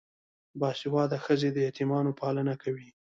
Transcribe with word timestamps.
باسواده 0.59 1.17
ښځې 1.25 1.49
د 1.53 1.57
یتیمانو 1.67 2.11
پالنه 2.19 2.53
کوي. 2.63 2.89